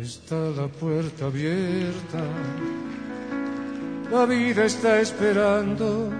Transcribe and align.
Está 0.00 0.34
la 0.34 0.66
puerta 0.66 1.26
abierta, 1.26 2.18
la 4.10 4.26
vida 4.26 4.64
está 4.64 5.00
esperando 5.00 6.10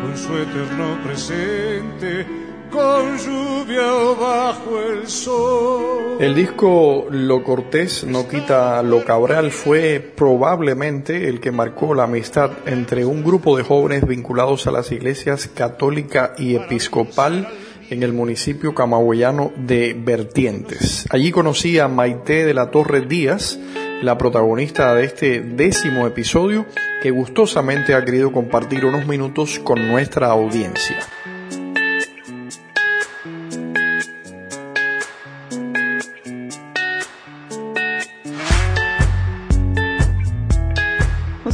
con 0.00 0.18
su 0.18 0.36
eterno 0.36 0.98
presente, 1.04 2.26
con 2.72 3.16
lluvia 3.16 3.94
o 3.94 4.16
bajo 4.16 4.80
el 4.80 5.06
sol. 5.06 6.16
El 6.18 6.34
disco 6.34 7.06
Lo 7.10 7.44
Cortés 7.44 8.02
no 8.02 8.26
quita 8.26 8.82
lo 8.82 9.04
Cabral 9.04 9.52
fue 9.52 10.00
probablemente 10.00 11.28
el 11.28 11.38
que 11.38 11.52
marcó 11.52 11.94
la 11.94 12.04
amistad 12.04 12.50
entre 12.66 13.04
un 13.04 13.22
grupo 13.22 13.56
de 13.56 13.62
jóvenes 13.62 14.04
vinculados 14.04 14.66
a 14.66 14.72
las 14.72 14.90
iglesias 14.90 15.46
católica 15.46 16.34
y 16.38 16.56
episcopal 16.56 17.48
en 17.90 18.02
el 18.02 18.12
municipio 18.12 18.74
camagüeyano 18.74 19.52
de 19.56 19.94
Vertientes. 19.98 21.06
Allí 21.10 21.30
conocí 21.30 21.78
a 21.78 21.88
Maite 21.88 22.44
de 22.44 22.54
la 22.54 22.70
Torre 22.70 23.02
Díaz, 23.02 23.58
la 24.02 24.18
protagonista 24.18 24.94
de 24.94 25.04
este 25.04 25.40
décimo 25.40 26.06
episodio, 26.06 26.66
que 27.02 27.10
gustosamente 27.10 27.94
ha 27.94 28.04
querido 28.04 28.32
compartir 28.32 28.84
unos 28.84 29.06
minutos 29.06 29.58
con 29.58 29.88
nuestra 29.88 30.28
audiencia. 30.28 30.98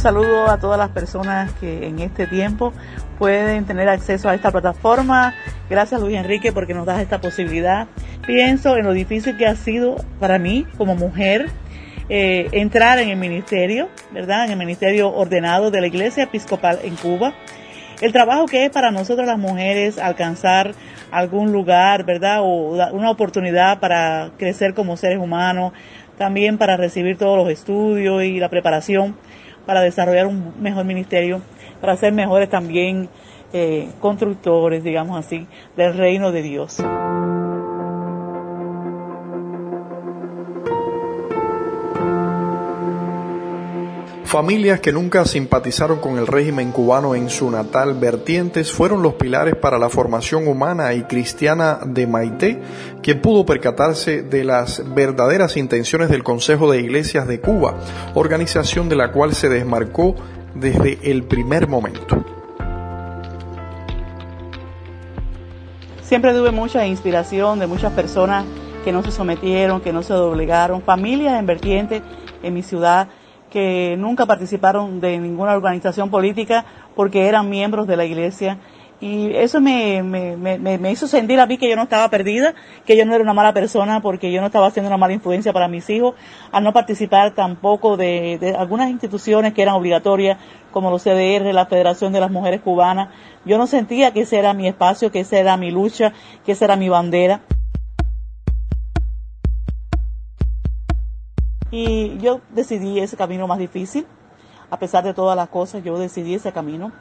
Saludo 0.01 0.49
a 0.49 0.57
todas 0.57 0.79
las 0.79 0.89
personas 0.89 1.51
que 1.59 1.85
en 1.85 1.99
este 1.99 2.25
tiempo 2.25 2.73
pueden 3.19 3.65
tener 3.65 3.87
acceso 3.87 4.29
a 4.29 4.33
esta 4.33 4.51
plataforma. 4.51 5.35
Gracias 5.69 6.01
Luis 6.01 6.17
Enrique 6.17 6.51
porque 6.51 6.73
nos 6.73 6.87
das 6.87 7.01
esta 7.01 7.21
posibilidad. 7.21 7.87
Pienso 8.25 8.75
en 8.77 8.85
lo 8.85 8.93
difícil 8.93 9.37
que 9.37 9.45
ha 9.45 9.55
sido 9.55 9.97
para 10.19 10.39
mí 10.39 10.65
como 10.75 10.95
mujer 10.95 11.51
eh, 12.09 12.49
entrar 12.51 12.97
en 12.97 13.09
el 13.09 13.17
ministerio, 13.17 13.89
¿verdad? 14.11 14.45
En 14.45 14.51
el 14.51 14.57
ministerio 14.57 15.13
ordenado 15.13 15.69
de 15.69 15.81
la 15.81 15.87
Iglesia 15.87 16.23
Episcopal 16.23 16.79
en 16.83 16.95
Cuba. 16.95 17.35
El 18.01 18.11
trabajo 18.11 18.47
que 18.47 18.65
es 18.65 18.71
para 18.71 18.89
nosotros 18.89 19.27
las 19.27 19.37
mujeres 19.37 19.99
alcanzar 19.99 20.73
algún 21.11 21.51
lugar, 21.51 22.05
¿verdad? 22.05 22.39
O 22.41 22.71
una 22.91 23.11
oportunidad 23.11 23.79
para 23.79 24.31
crecer 24.39 24.73
como 24.73 24.97
seres 24.97 25.19
humanos, 25.19 25.73
también 26.17 26.57
para 26.57 26.75
recibir 26.75 27.19
todos 27.19 27.37
los 27.37 27.49
estudios 27.51 28.23
y 28.23 28.39
la 28.39 28.49
preparación 28.49 29.15
para 29.65 29.81
desarrollar 29.81 30.27
un 30.27 30.53
mejor 30.61 30.85
ministerio 30.85 31.41
para 31.81 31.97
ser 31.97 32.13
mejores 32.13 32.49
también 32.49 33.09
eh, 33.51 33.89
constructores, 33.99 34.83
digamos 34.83 35.17
así, 35.17 35.47
del 35.75 35.97
reino 35.97 36.31
de 36.31 36.43
Dios. 36.43 36.81
Familias 44.31 44.79
que 44.79 44.93
nunca 44.93 45.25
simpatizaron 45.25 45.99
con 45.99 46.17
el 46.17 46.25
régimen 46.25 46.71
cubano 46.71 47.15
en 47.15 47.29
su 47.29 47.51
natal 47.51 47.95
Vertientes 47.95 48.71
fueron 48.71 49.01
los 49.01 49.15
pilares 49.15 49.57
para 49.57 49.77
la 49.77 49.89
formación 49.89 50.47
humana 50.47 50.93
y 50.93 51.03
cristiana 51.03 51.79
de 51.85 52.07
Maite, 52.07 52.61
que 53.01 53.15
pudo 53.15 53.45
percatarse 53.45 54.21
de 54.21 54.45
las 54.45 54.95
verdaderas 54.95 55.57
intenciones 55.57 56.07
del 56.07 56.23
Consejo 56.23 56.71
de 56.71 56.79
Iglesias 56.79 57.27
de 57.27 57.41
Cuba, 57.41 57.75
organización 58.13 58.87
de 58.87 58.95
la 58.95 59.11
cual 59.11 59.33
se 59.35 59.49
desmarcó 59.49 60.15
desde 60.55 61.11
el 61.11 61.23
primer 61.23 61.67
momento. 61.67 62.23
Siempre 66.03 66.33
tuve 66.33 66.51
mucha 66.51 66.87
inspiración 66.87 67.59
de 67.59 67.67
muchas 67.67 67.91
personas 67.91 68.45
que 68.85 68.93
no 68.93 69.03
se 69.03 69.11
sometieron, 69.11 69.81
que 69.81 69.91
no 69.91 70.03
se 70.03 70.13
doblegaron, 70.13 70.81
familias 70.81 71.37
en 71.37 71.45
vertiente 71.45 72.01
en 72.41 72.53
mi 72.53 72.63
ciudad 72.63 73.09
que 73.51 73.95
nunca 73.99 74.25
participaron 74.25 74.99
de 74.99 75.19
ninguna 75.19 75.53
organización 75.53 76.09
política 76.09 76.65
porque 76.95 77.27
eran 77.27 77.49
miembros 77.49 77.85
de 77.85 77.97
la 77.97 78.05
iglesia 78.05 78.57
y 79.01 79.35
eso 79.35 79.59
me, 79.59 80.03
me, 80.03 80.37
me, 80.37 80.91
hizo 80.91 81.07
sentir 81.07 81.39
a 81.39 81.47
mí 81.47 81.57
que 81.57 81.67
yo 81.67 81.75
no 81.75 81.83
estaba 81.83 82.07
perdida, 82.09 82.53
que 82.85 82.95
yo 82.95 83.03
no 83.03 83.15
era 83.15 83.23
una 83.23 83.33
mala 83.33 83.51
persona 83.51 83.99
porque 83.99 84.31
yo 84.31 84.41
no 84.41 84.45
estaba 84.45 84.67
haciendo 84.67 84.89
una 84.89 84.97
mala 84.97 85.13
influencia 85.13 85.51
para 85.51 85.67
mis 85.67 85.89
hijos, 85.89 86.13
al 86.51 86.63
no 86.63 86.71
participar 86.71 87.31
tampoco 87.31 87.97
de, 87.97 88.37
de 88.39 88.55
algunas 88.55 88.91
instituciones 88.91 89.53
que 89.53 89.63
eran 89.63 89.73
obligatorias, 89.73 90.37
como 90.71 90.91
los 90.91 91.01
CDR, 91.01 91.51
la 91.51 91.65
Federación 91.65 92.13
de 92.13 92.19
las 92.19 92.29
Mujeres 92.29 92.61
Cubanas. 92.61 93.09
Yo 93.43 93.57
no 93.57 93.65
sentía 93.65 94.11
que 94.11 94.21
ese 94.21 94.37
era 94.37 94.53
mi 94.53 94.67
espacio, 94.67 95.11
que 95.11 95.21
esa 95.21 95.39
era 95.39 95.57
mi 95.57 95.71
lucha, 95.71 96.13
que 96.45 96.51
esa 96.51 96.65
era 96.65 96.75
mi 96.75 96.87
bandera. 96.87 97.41
Y 101.71 102.17
yo 102.17 102.41
decidí 102.49 102.99
ese 102.99 103.15
camino 103.15 103.47
más 103.47 103.57
difícil, 103.57 104.05
a 104.69 104.77
pesar 104.77 105.03
de 105.03 105.13
todas 105.13 105.35
las 105.35 105.49
cosas, 105.49 105.83
yo 105.83 105.97
decidí 105.97 106.35
ese 106.35 106.51
camino 106.51 106.91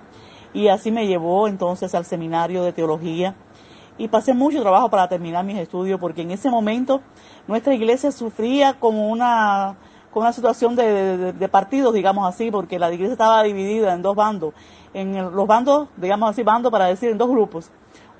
y 0.52 0.68
así 0.68 0.90
me 0.90 1.06
llevó 1.06 1.48
entonces 1.48 1.94
al 1.94 2.04
seminario 2.04 2.62
de 2.62 2.72
teología 2.72 3.34
y 3.98 4.08
pasé 4.08 4.32
mucho 4.32 4.60
trabajo 4.62 4.88
para 4.88 5.08
terminar 5.08 5.44
mis 5.44 5.58
estudios 5.58 6.00
porque 6.00 6.22
en 6.22 6.30
ese 6.30 6.50
momento 6.50 7.00
nuestra 7.46 7.74
iglesia 7.74 8.10
sufría 8.10 8.74
como 8.74 9.08
una, 9.08 9.76
con 10.10 10.22
una 10.22 10.32
situación 10.32 10.74
de, 10.74 11.32
de, 11.32 11.48
partidos, 11.48 11.92
digamos 11.92 12.26
así, 12.26 12.50
porque 12.50 12.78
la 12.78 12.92
iglesia 12.92 13.12
estaba 13.12 13.42
dividida 13.42 13.92
en 13.92 14.02
dos 14.02 14.16
bandos. 14.16 14.54
En 14.94 15.34
los 15.34 15.46
bandos, 15.46 15.88
digamos 15.96 16.30
así, 16.30 16.42
bandos 16.42 16.72
para 16.72 16.86
decir, 16.86 17.10
en 17.10 17.18
dos 17.18 17.28
grupos. 17.28 17.70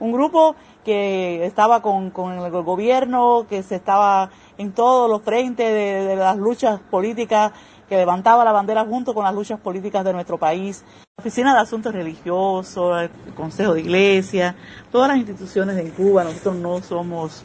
Un 0.01 0.13
grupo 0.13 0.57
que 0.85 1.45
estaba 1.45 1.83
con, 1.83 2.11
con 2.11 2.33
el 2.33 2.51
gobierno, 2.51 3.47
que 3.49 3.63
se 3.63 3.77
estaba 3.77 4.31
en 4.59 4.73
todos 4.73 5.09
los 5.09 5.23
frentes 5.23 5.69
de, 5.69 6.07
de 6.07 6.17
las 6.17 6.37
luchas 6.37 6.81
políticas 6.91 7.53
que 7.89 7.97
levantaba 7.97 8.45
la 8.45 8.53
bandera 8.53 8.85
junto 8.85 9.13
con 9.13 9.25
las 9.25 9.35
luchas 9.35 9.61
políticas 9.61 10.05
de 10.05 10.13
nuestro 10.13 10.39
país. 10.39 10.85
La 11.19 11.23
Oficina 11.23 11.53
de 11.53 11.61
Asuntos 11.61 11.93
Religiosos, 11.93 13.03
el 13.03 13.35
Consejo 13.35 13.75
de 13.75 13.81
Iglesia, 13.81 14.55
todas 14.93 15.09
las 15.09 15.19
instituciones 15.19 15.77
en 15.77 15.91
Cuba, 15.91 16.25
nosotros 16.25 16.55
no 16.57 16.81
somos 16.81 17.45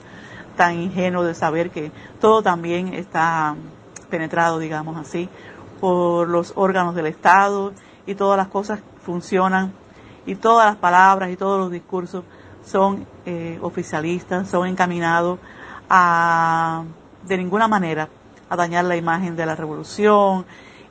tan 0.56 0.80
ingenuos 0.80 1.26
de 1.26 1.34
saber 1.34 1.72
que 1.72 1.92
todo 2.22 2.42
también 2.42 2.94
está 2.94 3.56
penetrado, 4.10 4.60
digamos 4.60 4.98
así, 4.98 5.28
por 5.82 6.30
los 6.30 6.54
órganos 6.56 6.96
del 6.96 7.08
Estado 7.08 7.74
y 8.06 8.16
todas 8.16 8.38
las 8.38 8.48
cosas 8.48 8.80
funcionan 9.02 9.74
y 10.26 10.36
todas 10.36 10.68
las 10.68 10.76
palabras 10.78 11.32
y 11.32 11.38
todos 11.38 11.60
los 11.60 11.72
discursos 11.72 12.24
son 12.66 13.06
eh, 13.26 13.59
oficialistas, 13.62 14.50
son 14.50 14.68
encaminados 14.68 15.40
a 15.90 16.84
de 17.24 17.38
ninguna 17.38 17.68
manera 17.68 18.09
a 18.50 18.56
dañar 18.56 18.86
la 18.86 18.96
imagen 18.96 19.36
de 19.36 19.46
la 19.46 19.56
revolución 19.56 20.46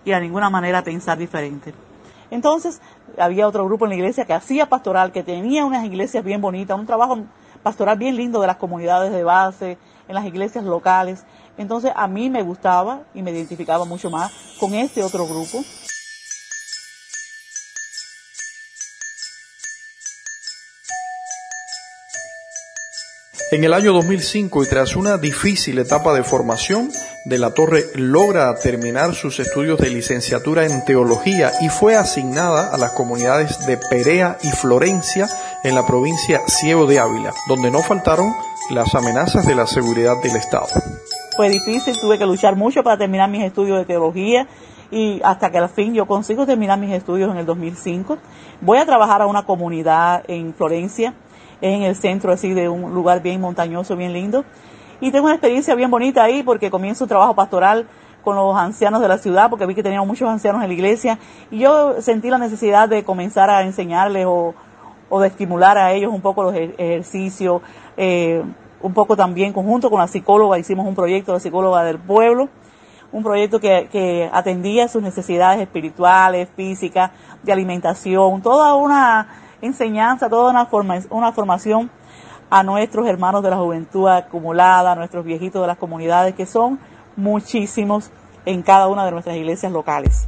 y 0.04 0.12
a 0.12 0.20
ninguna 0.20 0.50
manera 0.50 0.82
pensar 0.82 1.18
diferente. 1.18 1.74
Entonces, 2.30 2.80
había 3.18 3.46
otro 3.46 3.64
grupo 3.64 3.84
en 3.84 3.90
la 3.90 3.96
iglesia 3.96 4.24
que 4.24 4.32
hacía 4.32 4.66
pastoral, 4.66 5.12
que 5.12 5.22
tenía 5.22 5.64
unas 5.64 5.84
iglesias 5.84 6.24
bien 6.24 6.40
bonitas, 6.40 6.78
un 6.78 6.86
trabajo 6.86 7.18
pastoral 7.62 7.96
bien 7.96 8.16
lindo 8.16 8.40
de 8.40 8.46
las 8.46 8.56
comunidades 8.56 9.12
de 9.12 9.22
base, 9.24 9.78
en 10.08 10.14
las 10.14 10.26
iglesias 10.26 10.64
locales. 10.64 11.24
Entonces, 11.56 11.92
a 11.94 12.08
mí 12.08 12.30
me 12.30 12.42
gustaba 12.42 13.02
y 13.14 13.22
me 13.22 13.30
identificaba 13.30 13.84
mucho 13.84 14.10
más 14.10 14.32
con 14.58 14.74
este 14.74 15.02
otro 15.02 15.26
grupo. 15.26 15.58
En 23.54 23.62
el 23.62 23.72
año 23.72 23.92
2005 23.92 24.64
y 24.64 24.66
tras 24.66 24.96
una 24.96 25.16
difícil 25.16 25.78
etapa 25.78 26.12
de 26.12 26.24
formación, 26.24 26.90
De 27.24 27.38
la 27.38 27.54
Torre 27.54 27.84
logra 27.94 28.52
terminar 28.56 29.14
sus 29.14 29.38
estudios 29.38 29.78
de 29.78 29.90
licenciatura 29.90 30.66
en 30.66 30.84
teología 30.84 31.52
y 31.60 31.68
fue 31.68 31.94
asignada 31.94 32.74
a 32.74 32.78
las 32.78 32.90
comunidades 32.94 33.64
de 33.64 33.76
Perea 33.76 34.38
y 34.42 34.48
Florencia 34.48 35.28
en 35.62 35.76
la 35.76 35.86
provincia 35.86 36.40
Ciego 36.48 36.86
de 36.86 36.98
Ávila, 36.98 37.32
donde 37.46 37.70
no 37.70 37.78
faltaron 37.78 38.34
las 38.70 38.92
amenazas 38.96 39.46
de 39.46 39.54
la 39.54 39.68
seguridad 39.68 40.20
del 40.20 40.34
Estado. 40.34 40.66
Fue 41.36 41.48
difícil, 41.48 41.96
tuve 42.00 42.18
que 42.18 42.26
luchar 42.26 42.56
mucho 42.56 42.82
para 42.82 42.98
terminar 42.98 43.30
mis 43.30 43.44
estudios 43.44 43.78
de 43.78 43.84
teología 43.84 44.48
y 44.90 45.20
hasta 45.22 45.52
que 45.52 45.58
al 45.58 45.68
fin 45.68 45.94
yo 45.94 46.06
consigo 46.06 46.44
terminar 46.44 46.80
mis 46.80 46.92
estudios 46.92 47.30
en 47.30 47.36
el 47.36 47.46
2005. 47.46 48.18
Voy 48.62 48.78
a 48.78 48.84
trabajar 48.84 49.22
a 49.22 49.26
una 49.26 49.44
comunidad 49.44 50.24
en 50.26 50.54
Florencia 50.54 51.14
en 51.64 51.82
el 51.82 51.96
centro 51.96 52.30
así 52.30 52.52
de 52.52 52.68
un 52.68 52.92
lugar 52.92 53.22
bien 53.22 53.40
montañoso, 53.40 53.96
bien 53.96 54.12
lindo. 54.12 54.44
Y 55.00 55.10
tengo 55.10 55.24
una 55.24 55.34
experiencia 55.34 55.74
bien 55.74 55.90
bonita 55.90 56.22
ahí 56.22 56.42
porque 56.42 56.70
comienzo 56.70 57.04
un 57.04 57.08
trabajo 57.08 57.34
pastoral 57.34 57.86
con 58.22 58.36
los 58.36 58.54
ancianos 58.54 59.00
de 59.00 59.08
la 59.08 59.16
ciudad, 59.16 59.48
porque 59.48 59.64
vi 59.64 59.74
que 59.74 59.82
teníamos 59.82 60.06
muchos 60.06 60.28
ancianos 60.28 60.62
en 60.62 60.68
la 60.68 60.74
iglesia, 60.74 61.18
y 61.50 61.58
yo 61.58 62.00
sentí 62.00 62.30
la 62.30 62.38
necesidad 62.38 62.88
de 62.88 63.02
comenzar 63.02 63.50
a 63.50 63.62
enseñarles 63.62 64.26
o, 64.26 64.54
o 65.10 65.20
de 65.20 65.28
estimular 65.28 65.76
a 65.76 65.92
ellos 65.92 66.12
un 66.12 66.20
poco 66.20 66.42
los 66.42 66.54
ejercicios, 66.54 67.60
eh, 67.96 68.42
un 68.80 68.94
poco 68.94 69.16
también 69.16 69.52
conjunto 69.52 69.90
con 69.90 70.00
la 70.00 70.06
psicóloga, 70.06 70.58
hicimos 70.58 70.86
un 70.86 70.94
proyecto 70.94 71.32
de 71.32 71.36
la 71.36 71.40
psicóloga 71.40 71.84
del 71.84 71.98
pueblo, 71.98 72.48
un 73.12 73.22
proyecto 73.22 73.60
que, 73.60 73.88
que 73.92 74.28
atendía 74.32 74.88
sus 74.88 75.02
necesidades 75.02 75.60
espirituales, 75.60 76.48
físicas, 76.56 77.10
de 77.42 77.52
alimentación, 77.52 78.40
toda 78.40 78.74
una 78.74 79.43
enseñanza, 79.66 80.28
toda 80.28 80.50
una, 80.50 80.66
forma, 80.66 80.98
una 81.10 81.32
formación 81.32 81.90
a 82.50 82.62
nuestros 82.62 83.06
hermanos 83.06 83.42
de 83.42 83.50
la 83.50 83.56
juventud 83.56 84.08
acumulada, 84.08 84.92
a 84.92 84.94
nuestros 84.94 85.24
viejitos 85.24 85.60
de 85.60 85.66
las 85.66 85.78
comunidades, 85.78 86.34
que 86.34 86.46
son 86.46 86.78
muchísimos 87.16 88.10
en 88.44 88.62
cada 88.62 88.88
una 88.88 89.04
de 89.04 89.10
nuestras 89.10 89.36
iglesias 89.36 89.72
locales. 89.72 90.26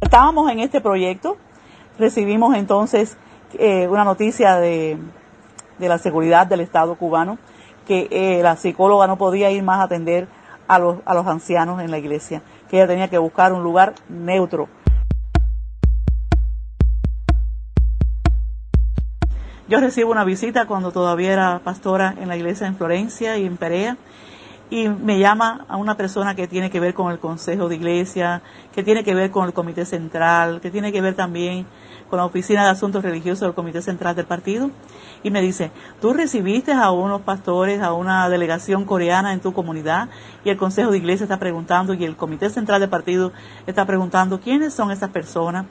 Estábamos 0.00 0.50
en 0.50 0.60
este 0.60 0.80
proyecto, 0.80 1.36
recibimos 1.98 2.56
entonces 2.56 3.18
eh, 3.58 3.86
una 3.88 4.04
noticia 4.04 4.56
de, 4.56 4.98
de, 5.78 5.88
la 5.88 5.98
seguridad 5.98 6.46
del 6.46 6.60
Estado 6.60 6.96
cubano, 6.96 7.38
que 7.86 8.08
eh, 8.10 8.42
la 8.42 8.56
psicóloga 8.56 9.06
no 9.06 9.16
podía 9.16 9.50
ir 9.50 9.62
más 9.62 9.80
a 9.80 9.84
atender 9.84 10.28
a 10.66 10.78
los, 10.78 10.98
a 11.04 11.14
los 11.14 11.26
ancianos 11.26 11.80
en 11.80 11.90
la 11.90 11.98
iglesia, 11.98 12.42
que 12.68 12.76
ella 12.76 12.86
tenía 12.86 13.08
que 13.08 13.18
buscar 13.18 13.52
un 13.52 13.62
lugar 13.62 13.94
neutro. 14.08 14.68
Yo 19.68 19.80
recibo 19.80 20.10
una 20.10 20.24
visita 20.24 20.64
cuando 20.64 20.92
todavía 20.92 21.30
era 21.30 21.58
pastora 21.58 22.14
en 22.18 22.28
la 22.28 22.38
iglesia 22.38 22.66
en 22.66 22.76
Florencia 22.76 23.36
y 23.36 23.44
en 23.44 23.58
Perea 23.58 23.98
y 24.70 24.88
me 24.88 25.18
llama 25.18 25.66
a 25.68 25.76
una 25.76 25.94
persona 25.94 26.34
que 26.34 26.48
tiene 26.48 26.70
que 26.70 26.80
ver 26.80 26.94
con 26.94 27.12
el 27.12 27.18
Consejo 27.18 27.68
de 27.68 27.76
Iglesia, 27.76 28.40
que 28.74 28.82
tiene 28.82 29.04
que 29.04 29.14
ver 29.14 29.30
con 29.30 29.46
el 29.46 29.52
Comité 29.52 29.84
Central, 29.84 30.62
que 30.62 30.70
tiene 30.70 30.90
que 30.90 31.02
ver 31.02 31.14
también 31.14 31.66
con 32.08 32.18
la 32.18 32.24
Oficina 32.24 32.64
de 32.64 32.70
Asuntos 32.70 33.02
Religiosos 33.02 33.42
del 33.42 33.54
Comité 33.54 33.82
Central 33.82 34.16
del 34.16 34.24
Partido, 34.24 34.70
y 35.22 35.30
me 35.30 35.42
dice, 35.42 35.70
tú 36.00 36.14
recibiste 36.14 36.72
a 36.72 36.90
unos 36.90 37.22
pastores, 37.22 37.82
a 37.82 37.92
una 37.92 38.28
delegación 38.30 38.84
coreana 38.84 39.34
en 39.34 39.40
tu 39.40 39.52
comunidad, 39.52 40.08
y 40.44 40.50
el 40.50 40.56
Consejo 40.56 40.90
de 40.90 40.98
Iglesia 40.98 41.24
está 41.24 41.38
preguntando, 41.38 41.92
y 41.92 42.04
el 42.04 42.16
Comité 42.16 42.48
Central 42.48 42.80
del 42.80 42.90
Partido 42.90 43.32
está 43.66 43.84
preguntando, 43.84 44.40
¿quiénes 44.40 44.72
son 44.72 44.90
esas 44.90 45.10
personas? 45.10 45.66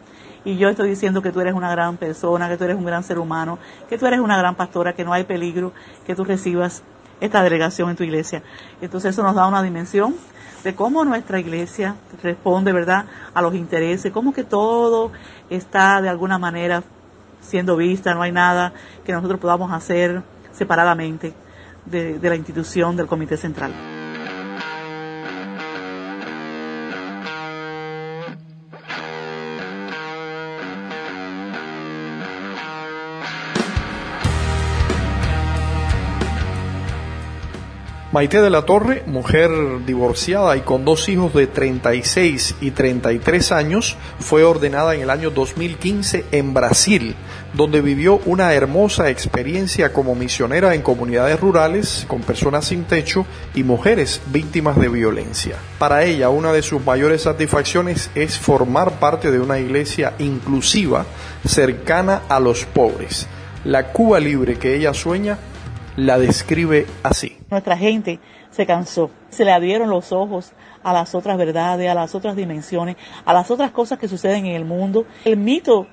Y 0.48 0.56
yo 0.56 0.70
estoy 0.70 0.88
diciendo 0.88 1.22
que 1.22 1.34
tú 1.34 1.42
eres 1.42 1.54
una 1.54 1.70
gran 1.70 1.98
persona, 1.98 2.48
que 2.48 2.56
tú 2.56 2.64
eres 2.64 2.78
un 2.78 2.86
gran 2.86 3.04
ser 3.04 3.20
humano, 3.20 3.60
que 3.90 3.98
tú 3.98 4.06
eres 4.06 4.22
una 4.22 4.38
gran 4.38 4.56
pastora, 4.56 4.94
que 4.94 5.04
no 5.04 5.12
hay 5.12 5.26
peligro 5.26 5.74
que 6.06 6.16
tú 6.16 6.24
recibas 6.24 6.84
esta 7.20 7.44
delegación 7.44 7.90
en 7.90 7.98
tu 7.98 8.06
iglesia. 8.06 8.44
Entonces 8.80 9.10
eso 9.10 9.24
nos 9.24 9.36
da 9.36 9.46
una 9.46 9.62
dimensión 9.62 10.16
de 10.64 10.74
cómo 10.74 11.04
nuestra 11.04 11.38
iglesia 11.42 11.98
responde, 12.24 12.72
¿verdad?, 12.72 13.08
a 13.34 13.42
los 13.42 13.56
intereses, 13.56 14.14
cómo 14.14 14.32
que 14.32 14.46
todo 14.46 15.12
está 15.50 16.02
de 16.02 16.08
alguna 16.08 16.38
manera 16.38 16.82
siendo 17.42 17.76
vista, 17.76 18.14
no 18.14 18.22
hay 18.22 18.32
nada 18.32 18.72
que 19.04 19.12
nosotros 19.12 19.42
podamos 19.42 19.74
hacer 19.74 20.24
separadamente 20.54 21.34
de, 21.84 22.20
de 22.20 22.30
la 22.30 22.38
institución 22.38 22.96
del 22.96 23.08
Comité 23.08 23.36
Central. 23.36 23.97
Maite 38.18 38.42
de 38.42 38.50
la 38.50 38.64
Torre, 38.64 39.04
mujer 39.06 39.52
divorciada 39.86 40.58
y 40.58 40.62
con 40.62 40.84
dos 40.84 41.08
hijos 41.08 41.36
de 41.36 41.46
36 41.46 42.56
y 42.62 42.72
33 42.72 43.52
años, 43.52 43.96
fue 44.20 44.44
ordenada 44.44 44.96
en 44.96 45.02
el 45.02 45.12
año 45.12 45.30
2015 45.30 46.26
en 46.32 46.52
Brasil, 46.52 47.16
donde 47.54 47.82
vivió 47.82 48.20
una 48.26 48.56
hermosa 48.56 49.12
experiencia 49.12 49.94
como 49.94 50.16
misionera 50.16 50.74
en 50.74 50.82
comunidades 50.82 51.40
rurales 51.40 52.06
con 52.08 52.22
personas 52.22 52.66
sin 52.66 52.86
techo 52.86 53.28
y 53.54 53.62
mujeres 53.62 54.20
víctimas 54.32 54.80
de 54.80 54.90
violencia. 54.90 55.58
Para 55.78 56.04
ella, 56.04 56.30
una 56.30 56.52
de 56.52 56.64
sus 56.64 56.84
mayores 56.84 57.22
satisfacciones 57.22 58.10
es 58.16 58.40
formar 58.40 58.94
parte 58.94 59.30
de 59.30 59.40
una 59.40 59.60
iglesia 59.60 60.14
inclusiva 60.18 61.06
cercana 61.46 62.24
a 62.30 62.40
los 62.40 62.66
pobres. 62.66 63.28
La 63.64 63.92
Cuba 63.92 64.20
libre 64.20 64.58
que 64.58 64.76
ella 64.76 64.96
sueña 64.96 65.38
la 65.98 66.18
describe 66.18 66.88
así. 67.04 67.37
Nuestra 67.50 67.78
gente 67.78 68.20
se 68.50 68.66
cansó, 68.66 69.10
se 69.30 69.46
le 69.46 69.54
abrieron 69.54 69.90
los 69.90 70.12
ojos 70.12 70.52
a 70.84 70.92
las 70.92 71.16
otras 71.16 71.38
verdades, 71.38 71.90
a 71.90 71.94
las 71.94 72.14
otras 72.14 72.36
dimensiones, 72.36 72.98
a 73.24 73.32
las 73.34 73.50
otras 73.50 73.72
cosas 73.72 74.00
que 74.00 74.10
suceden 74.10 74.46
en 74.46 74.56
el 74.56 74.66
mundo. 74.66 75.06
El 75.24 75.38
mito 75.38 75.88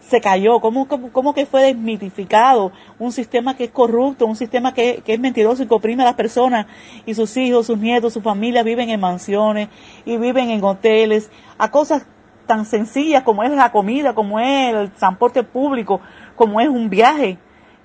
se 0.00 0.20
cayó, 0.20 0.60
¿cómo, 0.60 1.34
que 1.34 1.46
fue 1.46 1.62
desmitificado? 1.62 2.72
Un 2.98 3.10
sistema 3.10 3.56
que 3.56 3.64
es 3.64 3.70
corrupto, 3.70 4.26
un 4.26 4.36
sistema 4.36 4.74
que, 4.74 5.02
que, 5.02 5.14
es 5.14 5.20
mentiroso 5.20 5.62
y 5.62 5.66
que 5.66 5.74
oprime 5.74 6.02
a 6.02 6.06
las 6.06 6.14
personas 6.14 6.66
y 7.06 7.14
sus 7.14 7.34
hijos, 7.38 7.66
sus 7.66 7.78
nietos, 7.78 8.12
sus 8.12 8.22
familias 8.22 8.62
viven 8.62 8.90
en 8.90 9.00
mansiones 9.00 9.68
y 10.04 10.18
viven 10.18 10.50
en 10.50 10.62
hoteles, 10.62 11.30
a 11.56 11.70
cosas 11.70 12.06
tan 12.46 12.66
sencillas 12.66 13.22
como 13.22 13.44
es 13.44 13.50
la 13.50 13.72
comida, 13.72 14.14
como 14.14 14.38
es 14.40 14.74
el 14.74 14.90
transporte 14.90 15.42
público, 15.42 16.02
como 16.36 16.60
es 16.60 16.68
un 16.68 16.90
viaje 16.90 17.38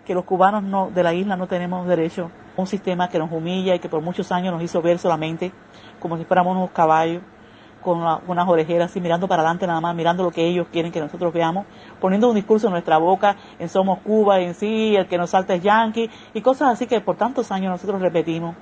que 0.08 0.16
los 0.16 0.24
cubanos 0.24 0.64
no, 0.64 0.90
de 0.90 1.04
la 1.04 1.14
isla 1.14 1.36
no 1.36 1.48
tenemos 1.48 1.86
derecho 1.86 2.32
a 2.58 2.62
un 2.62 2.66
sistema 2.66 3.10
que 3.10 3.20
nos 3.20 3.30
humilla 3.30 3.76
y 3.76 3.80
que 3.80 3.90
por 3.90 4.02
muchos 4.02 4.32
años 4.32 4.54
nos 4.54 4.64
hizo 4.64 4.82
ver 4.82 5.00
solamente 5.00 5.52
como 6.00 6.18
si 6.18 6.24
fuéramos 6.24 6.56
unos 6.56 6.72
caballos 6.72 7.22
con 7.84 8.00
unas 8.00 8.48
orejeras 8.48 8.90
así 8.90 9.02
mirando 9.02 9.28
para 9.28 9.42
adelante 9.42 9.68
nada 9.68 9.82
más, 9.82 9.94
mirando 9.94 10.24
lo 10.24 10.32
que 10.32 10.46
ellos 10.46 10.68
quieren 10.72 10.94
que 10.94 11.02
nosotros 11.02 11.34
veamos, 11.34 11.66
poniendo 12.00 12.30
un 12.30 12.36
discurso 12.36 12.68
en 12.68 12.72
nuestra 12.72 12.98
boca, 12.98 13.36
en 13.60 13.68
somos 13.68 14.00
Cuba, 14.00 14.40
en 14.40 14.56
sí, 14.56 14.96
el 14.96 15.08
que 15.08 15.18
nos 15.18 15.32
salta 15.32 15.54
es 15.54 15.62
Yankee, 15.62 16.10
y 16.34 16.42
cosas 16.42 16.70
así 16.70 16.88
que 16.88 17.02
por 17.02 17.18
tantos 17.18 17.52
años 17.52 17.70
nosotros 17.72 18.02
repetimos, 18.02 18.56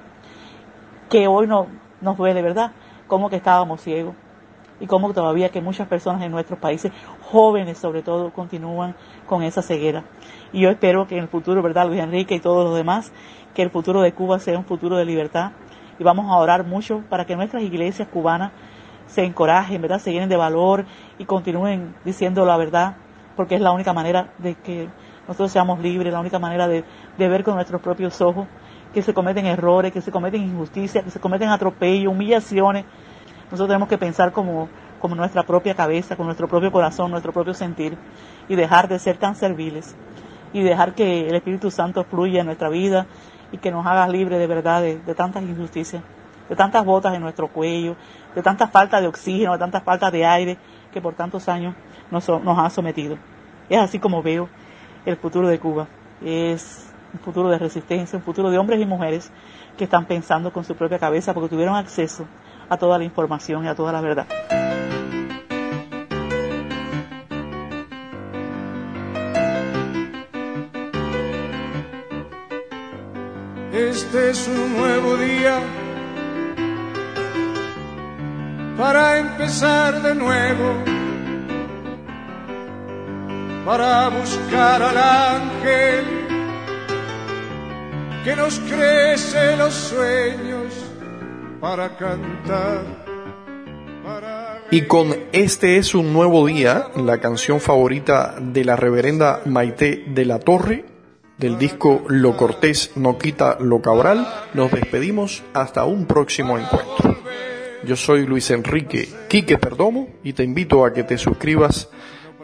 que 1.10 1.28
hoy 1.28 1.48
no, 1.48 1.68
nos 2.02 2.18
duele, 2.18 2.42
¿verdad? 2.42 2.72
Como 3.08 3.30
que 3.30 3.36
estábamos 3.36 3.82
ciegos 3.82 4.16
y 4.80 4.88
como 4.88 5.14
todavía 5.14 5.50
que 5.50 5.62
muchas 5.62 5.88
personas 5.88 6.22
en 6.24 6.32
nuestros 6.32 6.60
países, 6.60 6.92
jóvenes 7.22 7.78
sobre 7.78 8.02
todo, 8.02 8.32
continúan 8.32 8.96
con 9.26 9.44
esa 9.44 9.62
ceguera. 9.62 10.04
Y 10.52 10.62
yo 10.62 10.70
espero 10.70 11.08
que 11.08 11.16
en 11.18 11.24
el 11.24 11.30
futuro, 11.30 11.62
¿verdad, 11.62 11.88
Luis 11.88 12.02
Enrique 12.02 12.36
y 12.36 12.40
todos 12.40 12.66
los 12.66 12.76
demás, 12.76 13.12
que 13.54 13.62
el 13.62 13.70
futuro 13.70 14.02
de 14.02 14.14
Cuba 14.14 14.40
sea 14.40 14.58
un 14.58 14.66
futuro 14.66 14.98
de 14.98 15.06
libertad. 15.06 15.52
Y 15.98 16.04
vamos 16.04 16.30
a 16.30 16.36
orar 16.36 16.66
mucho 16.66 17.04
para 17.10 17.26
que 17.26 17.36
nuestras 17.36 17.64
iglesias 17.64 18.08
cubanas 18.10 18.52
se 19.08 19.24
encorajen, 19.24 19.82
¿verdad? 19.82 20.00
Se 20.00 20.12
llenen 20.12 20.30
de 20.30 20.36
valor 20.36 20.86
y 21.18 21.26
continúen 21.26 21.96
diciendo 22.04 22.46
la 22.46 22.58
verdad, 22.58 22.98
porque 23.36 23.56
es 23.56 23.62
la 23.62 23.72
única 23.72 23.94
manera 23.94 24.34
de 24.40 24.56
que 24.56 24.90
nosotros 25.28 25.52
seamos 25.52 25.80
libres, 25.80 26.12
la 26.12 26.20
única 26.20 26.40
manera 26.40 26.68
de, 26.68 26.84
de 27.18 27.28
ver 27.28 27.44
con 27.44 27.56
nuestros 27.56 27.82
propios 27.82 28.20
ojos 28.22 28.48
que 28.94 29.02
se 29.02 29.14
cometen 29.14 29.46
errores, 29.46 29.92
que 29.92 30.02
se 30.02 30.12
cometen 30.12 30.42
injusticias, 30.42 31.04
que 31.04 31.10
se 31.10 31.20
cometen 31.20 31.50
atropellos, 31.50 32.12
humillaciones. 32.12 32.86
Nosotros 33.46 33.68
tenemos 33.68 33.88
que 33.88 33.98
pensar 33.98 34.32
como, 34.32 34.70
como 35.00 35.16
nuestra 35.16 35.44
propia 35.44 35.76
cabeza, 35.76 36.16
con 36.16 36.26
nuestro 36.26 36.48
propio 36.48 36.72
corazón, 36.72 37.12
nuestro 37.12 37.32
propio 37.32 37.54
sentir 37.54 37.98
y 38.50 38.56
dejar 38.56 38.88
de 38.88 38.98
ser 39.00 39.18
tan 39.18 39.36
serviles 39.36 39.96
y 40.52 40.64
dejar 40.64 40.96
que 40.96 41.28
el 41.28 41.36
Espíritu 41.36 41.70
Santo 41.70 42.04
fluya 42.04 42.40
en 42.40 42.48
nuestra 42.48 42.70
vida 42.70 43.06
y 43.52 43.58
que 43.58 43.72
nos 43.72 43.86
haga 43.86 44.08
libres 44.08 44.40
de 44.40 44.48
verdad 44.48 44.82
de, 44.82 44.96
tantas 45.14 45.44
injusticias, 45.44 46.02
de 46.50 46.56
tantas 46.56 46.84
botas 46.84 47.14
en 47.14 47.22
nuestro 47.22 47.48
cuello, 47.48 47.96
de 48.34 48.42
tanta 48.42 48.68
falta 48.68 49.00
de 49.00 49.08
oxígeno, 49.08 49.54
de 49.54 49.60
tanta 49.60 49.82
falta 49.82 50.10
de 50.10 50.26
aire 50.26 50.58
que 50.92 51.02
por 51.02 51.14
tantos 51.14 51.48
años 51.48 51.76
nos, 52.10 52.28
nos 52.28 52.58
ha 52.58 52.70
sometido. 52.70 53.18
Es 53.70 53.80
así 53.80 54.00
como 54.00 54.24
veo 54.24 54.50
el 55.06 55.18
futuro 55.18 55.48
de 55.48 55.60
Cuba. 55.60 55.88
Es 56.24 56.92
un 57.14 57.20
futuro 57.20 57.50
de 57.50 57.60
resistencia, 57.60 58.18
un 58.18 58.24
futuro 58.24 58.50
de 58.50 58.58
hombres 58.58 58.82
y 58.82 58.86
mujeres 58.86 59.32
que 59.78 59.84
están 59.84 60.06
pensando 60.06 60.52
con 60.52 60.64
su 60.64 60.76
propia 60.76 60.98
cabeza 60.98 61.34
porque 61.34 61.50
tuvieron 61.50 61.76
acceso 61.76 62.26
a 62.70 62.78
toda 62.78 62.98
la 62.98 63.04
información 63.04 63.66
y 63.66 63.68
a 63.68 63.76
toda 63.76 63.92
la 63.92 64.02
verdad. 64.02 64.28
Este 73.72 74.30
es 74.30 74.48
un 74.48 74.78
nuevo 74.78 75.18
día 75.18 75.60
para 78.78 79.18
empezar 79.20 80.02
de 80.02 80.16
nuevo, 80.16 80.74
para 83.66 84.10
buscar 84.10 84.82
al 84.82 84.98
ángel 84.98 86.06
que 88.24 88.36
nos 88.36 88.60
crece 88.60 89.56
los 89.58 89.74
sueños, 89.74 90.85
Y 94.72 94.82
con 94.84 95.16
Este 95.32 95.78
es 95.78 95.96
un 95.96 96.14
nuevo 96.14 96.46
día, 96.46 96.90
la 96.96 97.20
canción 97.20 97.60
favorita 97.60 98.36
de 98.40 98.64
la 98.66 98.76
reverenda 98.76 99.42
Maite 99.46 100.04
de 100.08 100.26
la 100.26 100.40
Torre, 100.40 100.86
del 101.38 101.58
disco 101.58 102.04
Lo 102.08 102.38
Cortés 102.38 102.92
no 102.96 103.18
quita 103.18 103.58
lo 103.60 103.82
cabral, 103.82 104.28
nos 104.54 104.72
despedimos 104.72 105.44
hasta 105.54 105.86
un 105.86 106.06
próximo 106.06 106.58
encuentro. 106.58 107.18
Yo 107.84 107.96
soy 107.96 108.26
Luis 108.26 108.52
Enrique 108.52 109.10
Quique 109.28 109.58
Perdomo 109.58 110.10
y 110.24 110.34
te 110.34 110.44
invito 110.44 110.86
a 110.86 110.94
que 110.94 111.04
te 111.04 111.18
suscribas 111.18 111.90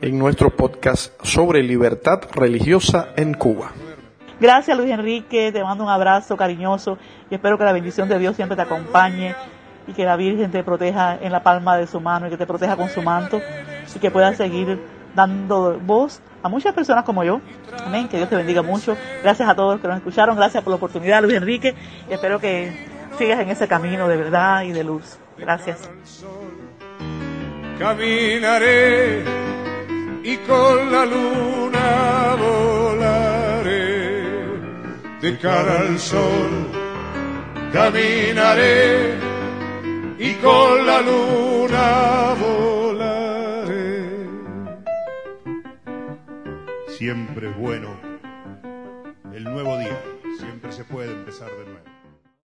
en 0.01 0.17
nuestro 0.17 0.55
podcast 0.55 1.13
sobre 1.23 1.63
libertad 1.63 2.21
religiosa 2.33 3.13
en 3.15 3.33
Cuba. 3.35 3.71
Gracias 4.41 4.75
Luis 4.75 4.89
Enrique, 4.89 5.51
te 5.51 5.63
mando 5.63 5.83
un 5.83 5.91
abrazo 5.91 6.35
cariñoso 6.35 6.97
y 7.29 7.35
espero 7.35 7.59
que 7.59 7.63
la 7.63 7.73
bendición 7.73 8.09
de 8.09 8.17
Dios 8.17 8.35
siempre 8.35 8.55
te 8.55 8.63
acompañe 8.63 9.35
y 9.85 9.93
que 9.93 10.03
la 10.03 10.15
Virgen 10.15 10.49
te 10.49 10.63
proteja 10.63 11.15
en 11.21 11.31
la 11.31 11.43
palma 11.43 11.77
de 11.77 11.85
su 11.85 12.01
mano 12.01 12.25
y 12.25 12.31
que 12.31 12.37
te 12.37 12.47
proteja 12.47 12.75
con 12.75 12.89
su 12.89 13.03
manto 13.03 13.39
y 13.95 13.99
que 13.99 14.09
puedas 14.09 14.37
seguir 14.37 14.81
dando 15.13 15.79
voz 15.79 16.21
a 16.41 16.49
muchas 16.49 16.73
personas 16.73 17.03
como 17.03 17.23
yo. 17.23 17.39
Amén, 17.85 18.07
que 18.07 18.17
Dios 18.17 18.29
te 18.29 18.35
bendiga 18.35 18.63
mucho. 18.63 18.97
Gracias 19.21 19.47
a 19.47 19.53
todos 19.53 19.73
los 19.73 19.81
que 19.81 19.87
nos 19.87 19.97
escucharon, 19.97 20.35
gracias 20.35 20.63
por 20.63 20.71
la 20.71 20.77
oportunidad 20.77 21.21
Luis 21.21 21.35
Enrique 21.35 21.75
y 22.09 22.13
espero 22.13 22.39
que 22.39 22.87
sigas 23.19 23.39
en 23.41 23.49
ese 23.49 23.67
camino 23.67 24.07
de 24.07 24.17
verdad 24.17 24.63
y 24.63 24.71
de 24.71 24.83
luz. 24.83 25.19
Gracias. 25.37 25.87
Caminaré 27.77 29.23
y 30.23 30.35
con 30.37 30.91
la 30.91 31.05
luna 31.05 32.35
volaré 32.39 32.60
de 35.21 35.37
cara 35.37 35.81
al 35.81 35.99
sol. 35.99 36.49
Caminaré 37.71 39.15
y 40.17 40.33
con 40.35 40.85
la 40.85 41.01
luna 41.01 42.35
volaré. 42.39 44.27
Siempre 46.97 47.49
es 47.49 47.57
bueno 47.57 47.89
el 49.33 49.43
nuevo 49.45 49.77
día, 49.77 50.01
siempre 50.37 50.71
se 50.71 50.83
puede 50.83 51.11
empezar 51.11 51.49
de 51.49 51.65
nuevo. 51.65 51.90